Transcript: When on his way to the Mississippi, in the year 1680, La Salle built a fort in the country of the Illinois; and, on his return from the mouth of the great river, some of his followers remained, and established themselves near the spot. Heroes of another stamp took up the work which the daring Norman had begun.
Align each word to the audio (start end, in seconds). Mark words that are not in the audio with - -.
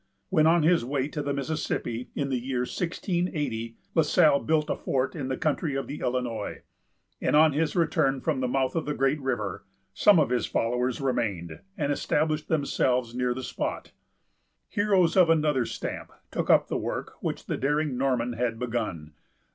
When 0.29 0.47
on 0.47 0.63
his 0.63 0.83
way 0.83 1.07
to 1.09 1.21
the 1.21 1.31
Mississippi, 1.31 2.09
in 2.15 2.29
the 2.29 2.39
year 2.39 2.61
1680, 2.61 3.77
La 3.93 4.01
Salle 4.01 4.39
built 4.39 4.71
a 4.71 4.75
fort 4.75 5.15
in 5.15 5.27
the 5.27 5.37
country 5.37 5.75
of 5.75 5.85
the 5.85 5.99
Illinois; 5.99 6.63
and, 7.21 7.35
on 7.35 7.53
his 7.53 7.75
return 7.75 8.19
from 8.19 8.39
the 8.39 8.47
mouth 8.47 8.75
of 8.75 8.87
the 8.87 8.95
great 8.95 9.21
river, 9.21 9.63
some 9.93 10.17
of 10.19 10.31
his 10.31 10.47
followers 10.47 11.01
remained, 11.01 11.59
and 11.77 11.91
established 11.91 12.47
themselves 12.47 13.13
near 13.13 13.35
the 13.35 13.43
spot. 13.43 13.91
Heroes 14.69 15.15
of 15.15 15.29
another 15.29 15.67
stamp 15.67 16.11
took 16.31 16.49
up 16.49 16.67
the 16.67 16.77
work 16.79 17.13
which 17.21 17.45
the 17.45 17.55
daring 17.57 17.95
Norman 17.95 18.33
had 18.33 18.57
begun. 18.57 19.13